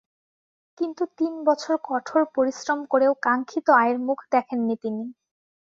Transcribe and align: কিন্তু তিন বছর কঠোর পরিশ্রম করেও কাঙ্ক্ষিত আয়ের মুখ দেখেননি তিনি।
কিন্তু 0.77 1.03
তিন 1.17 1.33
বছর 1.47 1.73
কঠোর 1.83 2.21
পরিশ্রম 2.35 2.79
করেও 2.91 3.13
কাঙ্ক্ষিত 3.25 3.67
আয়ের 3.79 3.97
মুখ 4.07 4.19
দেখেননি 4.31 4.75
তিনি। 4.83 5.03